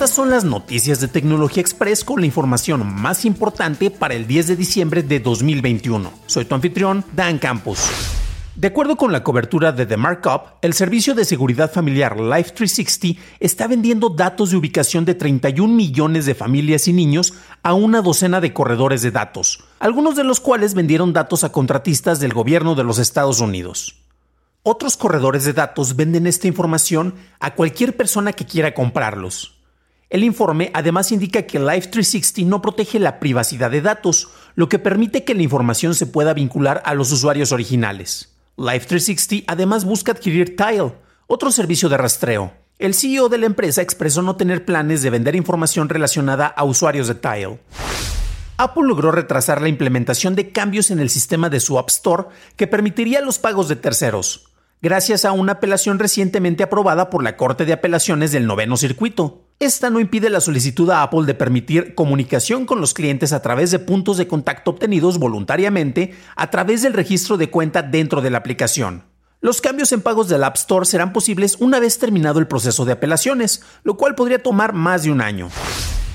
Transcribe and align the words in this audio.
Estas 0.00 0.16
son 0.16 0.30
las 0.30 0.44
noticias 0.44 0.98
de 1.00 1.08
Tecnología 1.08 1.60
Express 1.60 2.04
con 2.04 2.20
la 2.20 2.26
información 2.26 2.90
más 3.02 3.26
importante 3.26 3.90
para 3.90 4.14
el 4.14 4.26
10 4.26 4.46
de 4.46 4.56
diciembre 4.56 5.02
de 5.02 5.20
2021. 5.20 6.10
Soy 6.24 6.46
tu 6.46 6.54
anfitrión, 6.54 7.04
Dan 7.12 7.38
Campos. 7.38 7.86
De 8.56 8.68
acuerdo 8.68 8.96
con 8.96 9.12
la 9.12 9.22
cobertura 9.22 9.72
de 9.72 9.84
The 9.84 9.98
Markup, 9.98 10.54
el 10.62 10.72
servicio 10.72 11.14
de 11.14 11.26
seguridad 11.26 11.70
familiar 11.70 12.18
Life 12.18 12.52
360 12.52 13.20
está 13.40 13.66
vendiendo 13.66 14.08
datos 14.08 14.52
de 14.52 14.56
ubicación 14.56 15.04
de 15.04 15.16
31 15.16 15.74
millones 15.74 16.24
de 16.24 16.34
familias 16.34 16.88
y 16.88 16.94
niños 16.94 17.34
a 17.62 17.74
una 17.74 18.00
docena 18.00 18.40
de 18.40 18.54
corredores 18.54 19.02
de 19.02 19.10
datos, 19.10 19.64
algunos 19.80 20.16
de 20.16 20.24
los 20.24 20.40
cuales 20.40 20.72
vendieron 20.72 21.12
datos 21.12 21.44
a 21.44 21.52
contratistas 21.52 22.20
del 22.20 22.32
gobierno 22.32 22.74
de 22.74 22.84
los 22.84 22.98
Estados 22.98 23.40
Unidos. 23.40 23.96
Otros 24.62 24.96
corredores 24.96 25.44
de 25.44 25.52
datos 25.52 25.94
venden 25.94 26.26
esta 26.26 26.48
información 26.48 27.16
a 27.38 27.54
cualquier 27.54 27.98
persona 27.98 28.32
que 28.32 28.46
quiera 28.46 28.72
comprarlos. 28.72 29.59
El 30.10 30.24
informe 30.24 30.72
además 30.74 31.12
indica 31.12 31.42
que 31.42 31.60
Life 31.60 31.88
360 31.88 32.42
no 32.50 32.60
protege 32.60 32.98
la 32.98 33.20
privacidad 33.20 33.70
de 33.70 33.80
datos, 33.80 34.28
lo 34.56 34.68
que 34.68 34.80
permite 34.80 35.22
que 35.22 35.36
la 35.36 35.42
información 35.42 35.94
se 35.94 36.06
pueda 36.06 36.34
vincular 36.34 36.82
a 36.84 36.94
los 36.94 37.12
usuarios 37.12 37.52
originales. 37.52 38.34
Life 38.56 38.86
360 38.86 39.44
además 39.50 39.84
busca 39.84 40.10
adquirir 40.10 40.56
Tile, 40.56 40.92
otro 41.28 41.52
servicio 41.52 41.88
de 41.88 41.96
rastreo. 41.96 42.52
El 42.80 42.94
CEO 42.94 43.28
de 43.28 43.38
la 43.38 43.46
empresa 43.46 43.82
expresó 43.82 44.20
no 44.20 44.34
tener 44.34 44.64
planes 44.64 45.02
de 45.02 45.10
vender 45.10 45.36
información 45.36 45.88
relacionada 45.88 46.48
a 46.48 46.64
usuarios 46.64 47.06
de 47.06 47.14
Tile. 47.14 47.60
Apple 48.56 48.88
logró 48.88 49.12
retrasar 49.12 49.62
la 49.62 49.68
implementación 49.68 50.34
de 50.34 50.50
cambios 50.50 50.90
en 50.90 50.98
el 50.98 51.08
sistema 51.08 51.48
de 51.50 51.60
su 51.60 51.78
App 51.78 51.88
Store 51.88 52.24
que 52.56 52.66
permitiría 52.66 53.20
los 53.20 53.38
pagos 53.38 53.68
de 53.68 53.76
terceros, 53.76 54.48
gracias 54.82 55.24
a 55.24 55.30
una 55.30 55.52
apelación 55.52 56.00
recientemente 56.00 56.64
aprobada 56.64 57.10
por 57.10 57.22
la 57.22 57.36
Corte 57.36 57.64
de 57.64 57.74
Apelaciones 57.74 58.32
del 58.32 58.48
Noveno 58.48 58.76
Circuito. 58.76 59.49
Esta 59.60 59.90
no 59.90 60.00
impide 60.00 60.30
la 60.30 60.40
solicitud 60.40 60.88
a 60.88 61.02
Apple 61.02 61.26
de 61.26 61.34
permitir 61.34 61.94
comunicación 61.94 62.64
con 62.64 62.80
los 62.80 62.94
clientes 62.94 63.34
a 63.34 63.42
través 63.42 63.70
de 63.70 63.78
puntos 63.78 64.16
de 64.16 64.26
contacto 64.26 64.70
obtenidos 64.70 65.18
voluntariamente 65.18 66.14
a 66.34 66.48
través 66.48 66.80
del 66.80 66.94
registro 66.94 67.36
de 67.36 67.50
cuenta 67.50 67.82
dentro 67.82 68.22
de 68.22 68.30
la 68.30 68.38
aplicación. 68.38 69.04
Los 69.42 69.60
cambios 69.60 69.92
en 69.92 70.00
pagos 70.00 70.30
del 70.30 70.44
App 70.44 70.56
Store 70.56 70.86
serán 70.86 71.12
posibles 71.12 71.58
una 71.60 71.78
vez 71.78 71.98
terminado 71.98 72.38
el 72.38 72.46
proceso 72.46 72.86
de 72.86 72.92
apelaciones, 72.92 73.60
lo 73.82 73.98
cual 73.98 74.14
podría 74.14 74.42
tomar 74.42 74.72
más 74.72 75.02
de 75.02 75.10
un 75.10 75.20
año. 75.20 75.50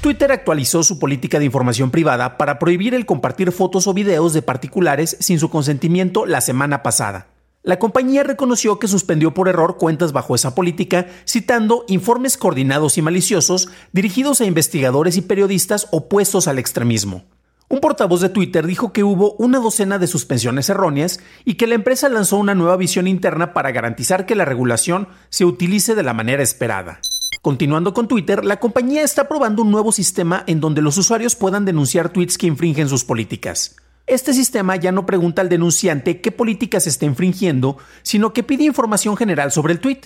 Twitter 0.01 0.31
actualizó 0.31 0.81
su 0.81 0.97
política 0.97 1.37
de 1.37 1.45
información 1.45 1.91
privada 1.91 2.39
para 2.39 2.57
prohibir 2.57 2.95
el 2.95 3.05
compartir 3.05 3.51
fotos 3.51 3.85
o 3.85 3.93
videos 3.93 4.33
de 4.33 4.41
particulares 4.41 5.17
sin 5.19 5.37
su 5.37 5.51
consentimiento 5.51 6.25
la 6.25 6.41
semana 6.41 6.81
pasada. 6.81 7.27
La 7.65 7.79
compañía 7.79 8.21
reconoció 8.21 8.77
que 8.77 8.87
suspendió 8.87 9.33
por 9.33 9.47
error 9.49 9.77
cuentas 9.77 10.11
bajo 10.11 10.35
esa 10.35 10.53
política, 10.53 11.07
citando 11.27 11.83
informes 11.87 12.37
coordinados 12.37 12.99
y 12.99 13.01
maliciosos 13.01 13.69
dirigidos 13.91 14.39
a 14.39 14.45
investigadores 14.45 15.17
y 15.17 15.23
periodistas 15.23 15.87
opuestos 15.89 16.47
al 16.47 16.59
extremismo. 16.59 17.23
Un 17.67 17.79
portavoz 17.79 18.21
de 18.21 18.29
Twitter 18.29 18.67
dijo 18.67 18.93
que 18.93 19.03
hubo 19.03 19.33
una 19.39 19.57
docena 19.57 19.97
de 19.97 20.05
suspensiones 20.05 20.69
erróneas 20.69 21.19
y 21.43 21.55
que 21.55 21.65
la 21.65 21.73
empresa 21.73 22.07
lanzó 22.07 22.37
una 22.37 22.53
nueva 22.53 22.77
visión 22.77 23.07
interna 23.07 23.51
para 23.51 23.71
garantizar 23.71 24.27
que 24.27 24.35
la 24.35 24.45
regulación 24.45 25.07
se 25.29 25.45
utilice 25.45 25.95
de 25.95 26.03
la 26.03 26.13
manera 26.13 26.43
esperada. 26.43 26.99
Continuando 27.41 27.95
con 27.95 28.07
Twitter, 28.07 28.45
la 28.45 28.59
compañía 28.59 29.01
está 29.01 29.27
probando 29.27 29.63
un 29.63 29.71
nuevo 29.71 29.91
sistema 29.91 30.43
en 30.45 30.59
donde 30.59 30.83
los 30.83 30.99
usuarios 30.99 31.35
puedan 31.35 31.65
denunciar 31.65 32.09
tweets 32.09 32.37
que 32.37 32.45
infringen 32.45 32.89
sus 32.89 33.03
políticas. 33.03 33.75
Este 34.07 34.35
sistema 34.35 34.75
ya 34.75 34.91
no 34.91 35.07
pregunta 35.07 35.41
al 35.41 35.49
denunciante 35.49 36.21
qué 36.21 36.31
políticas 36.31 36.85
está 36.85 37.05
infringiendo, 37.05 37.77
sino 38.03 38.33
que 38.33 38.43
pide 38.43 38.63
información 38.63 39.17
general 39.17 39.51
sobre 39.51 39.73
el 39.73 39.79
tweet. 39.79 40.01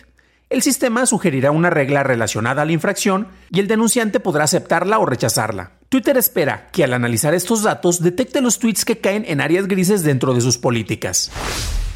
El 0.49 0.61
sistema 0.61 1.05
sugerirá 1.05 1.51
una 1.51 1.69
regla 1.69 2.03
relacionada 2.03 2.61
a 2.61 2.65
la 2.65 2.71
infracción 2.71 3.27
y 3.51 3.59
el 3.59 3.67
denunciante 3.67 4.21
podrá 4.21 4.45
aceptarla 4.45 4.99
o 4.99 5.05
rechazarla. 5.05 5.73
Twitter 5.89 6.15
espera 6.15 6.69
que 6.71 6.85
al 6.85 6.93
analizar 6.93 7.33
estos 7.33 7.61
datos 7.61 8.01
detecte 8.01 8.39
los 8.39 8.57
tweets 8.57 8.85
que 8.85 8.99
caen 8.99 9.25
en 9.27 9.41
áreas 9.41 9.67
grises 9.67 10.01
dentro 10.03 10.33
de 10.33 10.41
sus 10.41 10.57
políticas. 10.57 11.29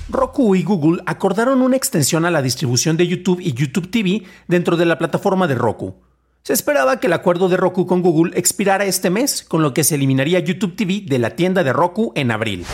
Roku 0.09 0.55
y 0.55 0.63
Google 0.63 1.01
acordaron 1.05 1.61
una 1.61 1.77
extensión 1.77 2.25
a 2.25 2.31
la 2.31 2.41
distribución 2.41 2.97
de 2.97 3.07
YouTube 3.07 3.39
y 3.39 3.53
YouTube 3.53 3.89
TV 3.89 4.23
dentro 4.49 4.75
de 4.75 4.85
la 4.85 4.97
plataforma 4.97 5.47
de 5.47 5.55
Roku. 5.55 5.95
Se 6.45 6.51
esperaba 6.51 6.99
que 6.99 7.07
el 7.07 7.13
acuerdo 7.13 7.47
de 7.47 7.55
Roku 7.55 7.87
con 7.87 8.01
Google 8.01 8.37
expirara 8.37 8.83
este 8.83 9.09
mes, 9.09 9.45
con 9.47 9.61
lo 9.61 9.73
que 9.73 9.85
se 9.85 9.95
eliminaría 9.95 10.39
YouTube 10.39 10.75
TV 10.75 11.03
de 11.07 11.17
la 11.17 11.37
tienda 11.37 11.63
de 11.63 11.71
Roku 11.71 12.11
en 12.15 12.31
abril. 12.31 12.65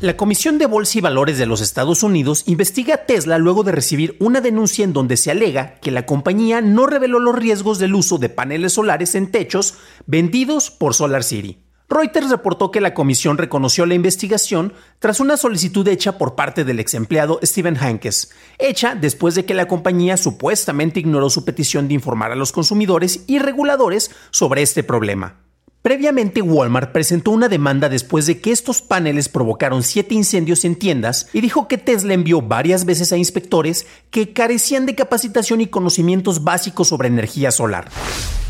La 0.00 0.16
Comisión 0.16 0.58
de 0.58 0.66
Bolsa 0.66 0.98
y 0.98 1.02
Valores 1.02 1.38
de 1.38 1.46
los 1.46 1.60
Estados 1.60 2.02
Unidos 2.02 2.42
investiga 2.46 2.94
a 2.96 3.06
Tesla 3.06 3.38
luego 3.38 3.62
de 3.62 3.70
recibir 3.70 4.16
una 4.18 4.40
denuncia 4.40 4.84
en 4.84 4.92
donde 4.92 5.16
se 5.16 5.30
alega 5.30 5.76
que 5.76 5.92
la 5.92 6.04
compañía 6.04 6.60
no 6.60 6.86
reveló 6.86 7.20
los 7.20 7.36
riesgos 7.36 7.78
del 7.78 7.94
uso 7.94 8.18
de 8.18 8.28
paneles 8.28 8.72
solares 8.72 9.14
en 9.14 9.30
techos 9.30 9.74
vendidos 10.06 10.72
por 10.72 10.92
SolarCity. 10.92 11.65
Reuters 11.88 12.30
reportó 12.30 12.72
que 12.72 12.80
la 12.80 12.94
comisión 12.94 13.38
reconoció 13.38 13.86
la 13.86 13.94
investigación 13.94 14.72
tras 14.98 15.20
una 15.20 15.36
solicitud 15.36 15.86
hecha 15.86 16.18
por 16.18 16.34
parte 16.34 16.64
del 16.64 16.80
ex 16.80 16.94
empleado 16.94 17.38
Steven 17.44 17.76
Hankes, 17.76 18.30
hecha 18.58 18.96
después 18.96 19.36
de 19.36 19.44
que 19.44 19.54
la 19.54 19.68
compañía 19.68 20.16
supuestamente 20.16 20.98
ignoró 20.98 21.30
su 21.30 21.44
petición 21.44 21.86
de 21.86 21.94
informar 21.94 22.32
a 22.32 22.36
los 22.36 22.50
consumidores 22.50 23.22
y 23.28 23.38
reguladores 23.38 24.10
sobre 24.30 24.62
este 24.62 24.82
problema. 24.82 25.45
Previamente, 25.86 26.42
Walmart 26.42 26.90
presentó 26.90 27.30
una 27.30 27.48
demanda 27.48 27.88
después 27.88 28.26
de 28.26 28.40
que 28.40 28.50
estos 28.50 28.82
paneles 28.82 29.28
provocaron 29.28 29.84
siete 29.84 30.16
incendios 30.16 30.64
en 30.64 30.74
tiendas 30.74 31.28
y 31.32 31.40
dijo 31.40 31.68
que 31.68 31.78
Tesla 31.78 32.12
envió 32.12 32.42
varias 32.42 32.84
veces 32.86 33.12
a 33.12 33.16
inspectores 33.16 33.86
que 34.10 34.32
carecían 34.32 34.84
de 34.84 34.96
capacitación 34.96 35.60
y 35.60 35.68
conocimientos 35.68 36.42
básicos 36.42 36.88
sobre 36.88 37.06
energía 37.06 37.52
solar. 37.52 37.88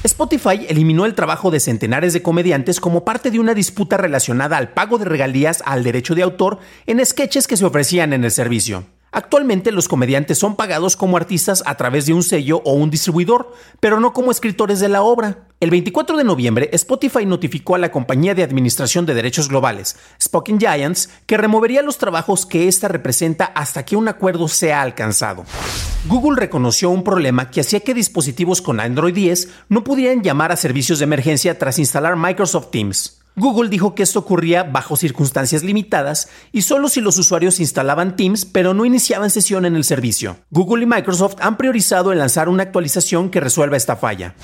Spotify 0.02 0.64
eliminó 0.66 1.04
el 1.04 1.14
trabajo 1.14 1.50
de 1.50 1.60
centenares 1.60 2.14
de 2.14 2.22
comediantes 2.22 2.80
como 2.80 3.04
parte 3.04 3.30
de 3.30 3.38
una 3.38 3.52
disputa 3.52 3.98
relacionada 3.98 4.56
al 4.56 4.72
pago 4.72 4.96
de 4.96 5.04
regalías 5.04 5.62
al 5.66 5.84
derecho 5.84 6.14
de 6.14 6.22
autor 6.22 6.58
en 6.86 7.04
sketches 7.04 7.46
que 7.46 7.58
se 7.58 7.66
ofrecían 7.66 8.14
en 8.14 8.24
el 8.24 8.30
servicio. 8.30 8.86
Actualmente 9.16 9.72
los 9.72 9.88
comediantes 9.88 10.36
son 10.36 10.56
pagados 10.56 10.94
como 10.94 11.16
artistas 11.16 11.62
a 11.64 11.78
través 11.78 12.04
de 12.04 12.12
un 12.12 12.22
sello 12.22 12.60
o 12.66 12.74
un 12.74 12.90
distribuidor, 12.90 13.50
pero 13.80 13.98
no 13.98 14.12
como 14.12 14.30
escritores 14.30 14.78
de 14.78 14.90
la 14.90 15.00
obra. 15.00 15.46
El 15.58 15.70
24 15.70 16.18
de 16.18 16.24
noviembre, 16.24 16.68
Spotify 16.74 17.24
notificó 17.24 17.74
a 17.74 17.78
la 17.78 17.90
compañía 17.90 18.34
de 18.34 18.42
administración 18.42 19.06
de 19.06 19.14
derechos 19.14 19.48
globales, 19.48 19.96
Spoken 20.22 20.60
Giants, 20.60 21.08
que 21.24 21.38
removería 21.38 21.80
los 21.80 21.96
trabajos 21.96 22.44
que 22.44 22.68
ésta 22.68 22.88
representa 22.88 23.46
hasta 23.46 23.86
que 23.86 23.96
un 23.96 24.06
acuerdo 24.08 24.48
sea 24.48 24.82
alcanzado. 24.82 25.46
Google 26.04 26.38
reconoció 26.38 26.90
un 26.90 27.02
problema 27.02 27.50
que 27.50 27.62
hacía 27.62 27.80
que 27.80 27.94
dispositivos 27.94 28.60
con 28.60 28.80
Android 28.80 29.14
10 29.14 29.48
no 29.70 29.82
pudieran 29.82 30.22
llamar 30.22 30.52
a 30.52 30.56
servicios 30.56 30.98
de 30.98 31.04
emergencia 31.04 31.58
tras 31.58 31.78
instalar 31.78 32.16
Microsoft 32.16 32.70
Teams. 32.70 33.22
Google 33.38 33.68
dijo 33.68 33.94
que 33.94 34.02
esto 34.02 34.20
ocurría 34.20 34.62
bajo 34.62 34.96
circunstancias 34.96 35.62
limitadas 35.62 36.30
y 36.52 36.62
solo 36.62 36.88
si 36.88 37.02
los 37.02 37.18
usuarios 37.18 37.60
instalaban 37.60 38.16
Teams 38.16 38.46
pero 38.46 38.72
no 38.72 38.86
iniciaban 38.86 39.28
sesión 39.28 39.66
en 39.66 39.76
el 39.76 39.84
servicio. 39.84 40.38
Google 40.50 40.84
y 40.84 40.86
Microsoft 40.86 41.36
han 41.40 41.58
priorizado 41.58 42.12
el 42.12 42.18
lanzar 42.18 42.48
una 42.48 42.62
actualización 42.62 43.28
que 43.28 43.40
resuelva 43.40 43.76
esta 43.76 43.96
falla. 43.96 44.34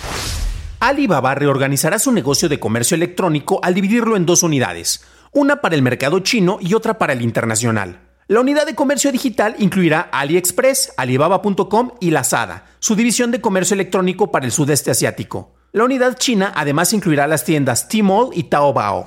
Alibaba 0.78 1.34
reorganizará 1.34 1.98
su 1.98 2.12
negocio 2.12 2.50
de 2.50 2.60
comercio 2.60 2.94
electrónico 2.94 3.60
al 3.62 3.72
dividirlo 3.72 4.14
en 4.14 4.26
dos 4.26 4.42
unidades, 4.42 5.02
una 5.32 5.62
para 5.62 5.74
el 5.74 5.80
mercado 5.80 6.20
chino 6.20 6.58
y 6.60 6.74
otra 6.74 6.98
para 6.98 7.14
el 7.14 7.22
internacional. 7.22 8.00
La 8.28 8.40
unidad 8.40 8.66
de 8.66 8.74
comercio 8.74 9.10
digital 9.10 9.54
incluirá 9.58 10.02
AliExpress, 10.12 10.92
Alibaba.com 10.98 11.92
y 11.98 12.10
Lazada, 12.10 12.66
su 12.78 12.94
división 12.94 13.30
de 13.30 13.40
comercio 13.40 13.72
electrónico 13.72 14.30
para 14.30 14.44
el 14.44 14.52
sudeste 14.52 14.90
asiático. 14.90 15.54
La 15.74 15.84
unidad 15.84 16.18
china 16.18 16.52
además 16.54 16.92
incluirá 16.92 17.26
las 17.26 17.46
tiendas 17.46 17.88
Tmall 17.88 18.28
y 18.34 18.42
Taobao. 18.42 19.06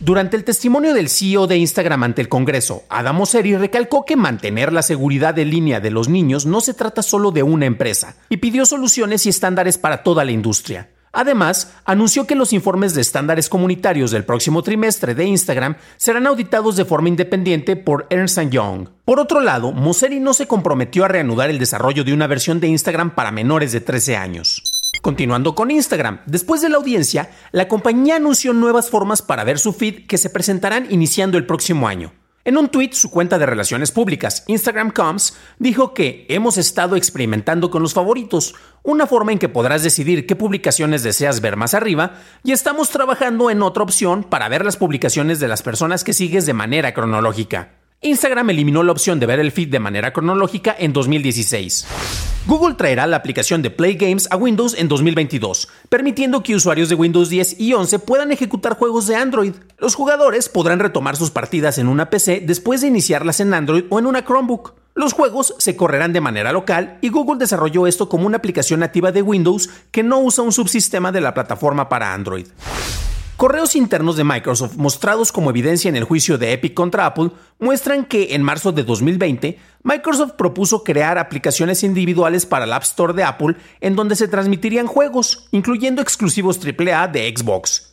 Durante 0.00 0.36
el 0.36 0.42
testimonio 0.42 0.92
del 0.92 1.08
CEO 1.08 1.46
de 1.46 1.58
Instagram 1.58 2.02
ante 2.02 2.20
el 2.20 2.28
Congreso, 2.28 2.82
Adam 2.88 3.14
Mosseri 3.14 3.56
recalcó 3.56 4.04
que 4.04 4.16
mantener 4.16 4.72
la 4.72 4.82
seguridad 4.82 5.38
en 5.38 5.50
línea 5.50 5.78
de 5.78 5.92
los 5.92 6.08
niños 6.08 6.44
no 6.44 6.60
se 6.60 6.74
trata 6.74 7.02
solo 7.02 7.30
de 7.30 7.44
una 7.44 7.66
empresa 7.66 8.16
y 8.28 8.38
pidió 8.38 8.66
soluciones 8.66 9.26
y 9.26 9.28
estándares 9.28 9.78
para 9.78 10.02
toda 10.02 10.24
la 10.24 10.32
industria. 10.32 10.90
Además, 11.12 11.72
anunció 11.84 12.26
que 12.26 12.34
los 12.34 12.52
informes 12.52 12.92
de 12.92 13.02
estándares 13.02 13.48
comunitarios 13.48 14.10
del 14.10 14.24
próximo 14.24 14.64
trimestre 14.64 15.14
de 15.14 15.24
Instagram 15.24 15.76
serán 15.98 16.26
auditados 16.26 16.74
de 16.74 16.84
forma 16.84 17.08
independiente 17.08 17.76
por 17.76 18.08
Ernst 18.10 18.40
Young. 18.50 18.88
Por 19.04 19.20
otro 19.20 19.40
lado, 19.40 19.70
Mosseri 19.70 20.18
no 20.18 20.34
se 20.34 20.48
comprometió 20.48 21.04
a 21.04 21.08
reanudar 21.08 21.48
el 21.48 21.60
desarrollo 21.60 22.02
de 22.02 22.12
una 22.12 22.26
versión 22.26 22.58
de 22.58 22.66
Instagram 22.66 23.14
para 23.14 23.30
menores 23.30 23.70
de 23.70 23.80
13 23.80 24.16
años. 24.16 24.75
Continuando 25.06 25.54
con 25.54 25.70
Instagram, 25.70 26.18
después 26.26 26.62
de 26.62 26.68
la 26.68 26.78
audiencia, 26.78 27.30
la 27.52 27.68
compañía 27.68 28.16
anunció 28.16 28.52
nuevas 28.52 28.90
formas 28.90 29.22
para 29.22 29.44
ver 29.44 29.60
su 29.60 29.72
feed 29.72 30.08
que 30.08 30.18
se 30.18 30.30
presentarán 30.30 30.88
iniciando 30.90 31.38
el 31.38 31.46
próximo 31.46 31.86
año. 31.86 32.12
En 32.44 32.56
un 32.56 32.68
tweet, 32.68 32.90
su 32.94 33.08
cuenta 33.12 33.38
de 33.38 33.46
relaciones 33.46 33.92
públicas, 33.92 34.42
Instagram 34.48 34.90
Coms, 34.90 35.36
dijo 35.60 35.94
que 35.94 36.26
hemos 36.28 36.58
estado 36.58 36.96
experimentando 36.96 37.70
con 37.70 37.82
los 37.82 37.94
favoritos, 37.94 38.56
una 38.82 39.06
forma 39.06 39.30
en 39.30 39.38
que 39.38 39.48
podrás 39.48 39.84
decidir 39.84 40.26
qué 40.26 40.34
publicaciones 40.34 41.04
deseas 41.04 41.40
ver 41.40 41.54
más 41.54 41.74
arriba, 41.74 42.14
y 42.42 42.50
estamos 42.50 42.90
trabajando 42.90 43.48
en 43.48 43.62
otra 43.62 43.84
opción 43.84 44.24
para 44.24 44.48
ver 44.48 44.64
las 44.64 44.76
publicaciones 44.76 45.38
de 45.38 45.46
las 45.46 45.62
personas 45.62 46.02
que 46.02 46.14
sigues 46.14 46.46
de 46.46 46.54
manera 46.54 46.94
cronológica. 46.94 47.85
Instagram 48.06 48.50
eliminó 48.50 48.84
la 48.84 48.92
opción 48.92 49.18
de 49.18 49.26
ver 49.26 49.40
el 49.40 49.50
feed 49.50 49.68
de 49.68 49.80
manera 49.80 50.12
cronológica 50.12 50.74
en 50.78 50.92
2016. 50.92 51.86
Google 52.46 52.76
traerá 52.76 53.08
la 53.08 53.16
aplicación 53.16 53.62
de 53.62 53.70
Play 53.70 53.94
Games 53.96 54.28
a 54.30 54.36
Windows 54.36 54.76
en 54.78 54.86
2022, 54.86 55.68
permitiendo 55.88 56.44
que 56.44 56.54
usuarios 56.54 56.88
de 56.88 56.94
Windows 56.94 57.28
10 57.28 57.58
y 57.58 57.74
11 57.74 57.98
puedan 57.98 58.30
ejecutar 58.30 58.76
juegos 58.76 59.08
de 59.08 59.16
Android. 59.16 59.54
Los 59.78 59.96
jugadores 59.96 60.48
podrán 60.48 60.78
retomar 60.78 61.16
sus 61.16 61.32
partidas 61.32 61.78
en 61.78 61.88
una 61.88 62.08
PC 62.08 62.44
después 62.46 62.80
de 62.80 62.86
iniciarlas 62.86 63.40
en 63.40 63.52
Android 63.52 63.84
o 63.90 63.98
en 63.98 64.06
una 64.06 64.24
Chromebook. 64.24 64.74
Los 64.94 65.12
juegos 65.12 65.56
se 65.58 65.74
correrán 65.74 66.12
de 66.12 66.20
manera 66.20 66.52
local 66.52 66.98
y 67.02 67.08
Google 67.08 67.40
desarrolló 67.40 67.88
esto 67.88 68.08
como 68.08 68.26
una 68.26 68.36
aplicación 68.36 68.78
nativa 68.78 69.10
de 69.10 69.22
Windows 69.22 69.68
que 69.90 70.04
no 70.04 70.20
usa 70.20 70.44
un 70.44 70.52
subsistema 70.52 71.10
de 71.10 71.20
la 71.20 71.34
plataforma 71.34 71.88
para 71.88 72.14
Android. 72.14 72.46
Correos 73.36 73.76
internos 73.76 74.16
de 74.16 74.24
Microsoft 74.24 74.76
mostrados 74.76 75.30
como 75.30 75.50
evidencia 75.50 75.90
en 75.90 75.96
el 75.96 76.04
juicio 76.04 76.38
de 76.38 76.54
Epic 76.54 76.72
contra 76.72 77.04
Apple 77.04 77.32
muestran 77.58 78.06
que 78.06 78.34
en 78.34 78.42
marzo 78.42 78.72
de 78.72 78.82
2020 78.82 79.58
Microsoft 79.82 80.32
propuso 80.38 80.82
crear 80.82 81.18
aplicaciones 81.18 81.82
individuales 81.82 82.46
para 82.46 82.64
el 82.64 82.72
App 82.72 82.84
Store 82.84 83.12
de 83.12 83.24
Apple 83.24 83.56
en 83.82 83.94
donde 83.94 84.16
se 84.16 84.26
transmitirían 84.26 84.86
juegos, 84.86 85.48
incluyendo 85.50 86.00
exclusivos 86.00 86.58
AAA 86.58 87.08
de 87.08 87.34
Xbox. 87.36 87.92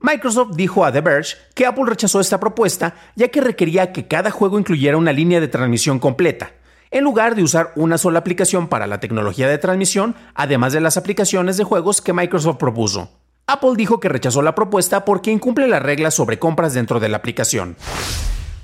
Microsoft 0.00 0.56
dijo 0.56 0.86
a 0.86 0.90
The 0.90 1.02
Verge 1.02 1.36
que 1.54 1.66
Apple 1.66 1.84
rechazó 1.86 2.18
esta 2.18 2.40
propuesta 2.40 2.94
ya 3.14 3.28
que 3.28 3.42
requería 3.42 3.92
que 3.92 4.08
cada 4.08 4.30
juego 4.30 4.58
incluyera 4.58 4.96
una 4.96 5.12
línea 5.12 5.40
de 5.40 5.48
transmisión 5.48 5.98
completa, 5.98 6.52
en 6.90 7.04
lugar 7.04 7.34
de 7.34 7.42
usar 7.42 7.72
una 7.76 7.98
sola 7.98 8.20
aplicación 8.20 8.68
para 8.68 8.86
la 8.86 9.00
tecnología 9.00 9.48
de 9.48 9.58
transmisión, 9.58 10.14
además 10.34 10.72
de 10.72 10.80
las 10.80 10.96
aplicaciones 10.96 11.58
de 11.58 11.64
juegos 11.64 12.00
que 12.00 12.14
Microsoft 12.14 12.56
propuso. 12.56 13.17
Apple 13.48 13.72
dijo 13.76 13.98
que 13.98 14.10
rechazó 14.10 14.42
la 14.42 14.54
propuesta 14.54 15.06
porque 15.06 15.32
incumple 15.32 15.68
las 15.68 15.82
reglas 15.82 16.12
sobre 16.12 16.38
compras 16.38 16.74
dentro 16.74 17.00
de 17.00 17.08
la 17.08 17.16
aplicación. 17.16 17.76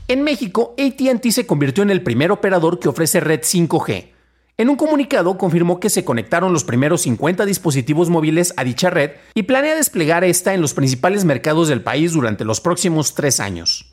En 0.09 0.23
México, 0.23 0.75
ATT 0.79 1.27
se 1.31 1.47
convirtió 1.47 1.83
en 1.83 1.91
el 1.91 2.03
primer 2.03 2.31
operador 2.31 2.79
que 2.79 2.91
ofrece 2.91 3.21
red 3.21 3.41
5G. 3.41 4.11
En 4.59 4.69
un 4.69 4.77
comunicado 4.77 5.39
confirmó 5.39 5.81
que 5.81 5.89
se 5.89 6.05
conectaron 6.05 6.53
los 6.53 6.65
primeros 6.65 7.01
50 7.01 7.47
dispositivos 7.47 8.11
móviles 8.11 8.53
a 8.59 8.65
dicha 8.65 8.91
red 8.91 9.13
y 9.35 9.45
planea 9.45 9.75
desplegar 9.75 10.23
esta 10.23 10.53
en 10.53 10.61
los 10.61 10.75
principales 10.75 11.25
mercados 11.25 11.69
del 11.69 11.81
país 11.81 12.13
durante 12.13 12.45
los 12.45 12.61
próximos 12.61 13.15
tres 13.15 13.41
años. 13.41 13.91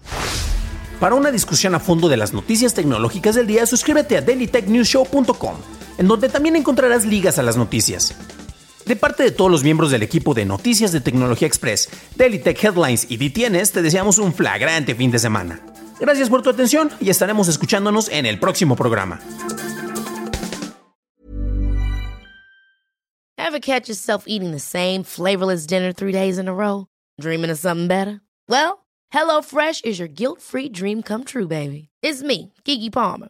Para 1.00 1.16
una 1.16 1.32
discusión 1.32 1.74
a 1.74 1.80
fondo 1.80 2.10
de 2.10 2.18
las 2.18 2.34
noticias 2.34 2.74
tecnológicas 2.74 3.36
del 3.36 3.48
día, 3.48 3.66
suscríbete 3.66 4.18
a 4.18 4.22
dailytechnewsshow.com, 4.22 5.56
en 5.98 6.08
donde 6.08 6.28
también 6.28 6.58
encontrarás 6.58 7.06
ligas 7.06 7.40
a 7.40 7.44
las 7.44 7.56
noticias. 7.56 8.14
De 8.86 8.95
parte 8.95 9.24
de 9.24 9.31
todos 9.31 9.51
los 9.51 9.63
miembros 9.63 9.92
del 9.92 10.04
equipo 10.04 10.33
de 10.33 10.45
Noticias 10.45 10.92
de 10.92 11.01
Tecnología 11.01 11.48
Express, 11.48 11.89
Daily 12.16 12.39
Tech 12.39 12.62
Headlines 12.63 13.07
y 13.10 13.18
DTNs, 13.18 13.72
te 13.72 13.81
deseamos 13.81 14.18
un 14.18 14.33
flagrante 14.33 14.95
fin 14.95 15.12
de 15.12 15.19
semana. 15.19 15.60
Gracias 16.00 16.30
por 16.30 16.42
tu 16.42 16.50
atención 16.50 16.89
y 17.00 17.10
estaremos 17.10 17.48
escuchándonos 17.48 18.10
en 18.10 18.25
el 18.25 18.39
próximo 18.39 18.75
programa. 18.75 19.19
Ever 23.38 23.60
catch 23.60 23.88
yourself 23.89 24.24
eating 24.28 24.51
the 24.51 24.60
same 24.60 25.04
flavorless 25.04 25.68
dinner 25.68 25.92
three 25.92 26.13
days 26.13 26.38
in 26.39 26.48
a 26.48 26.54
row? 26.54 26.88
Dreaming 27.19 27.51
of 27.51 27.60
something 27.60 27.88
better? 27.88 28.22
Well, 28.48 28.86
HelloFresh 29.13 29.84
is 29.84 30.00
your 30.00 30.07
guilt-free 30.07 30.69
dream 30.69 31.04
come 31.04 31.24
true, 31.24 31.48
baby. 31.48 31.89
It's 32.01 32.24
me, 32.24 32.54
Kiki 32.63 32.89
Palmer. 32.89 33.30